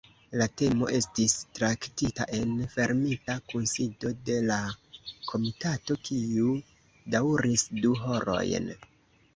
La 0.41 0.45
temo 0.59 0.87
estis 0.99 1.35
traktita 1.59 2.25
en 2.37 2.55
fermita 2.77 3.35
kunsido 3.53 4.15
de 4.31 4.39
la 4.49 4.59
komitato, 5.29 6.01
kiu 6.11 6.59
daŭris 7.17 7.69
du 7.85 7.95
horojn. 8.05 8.75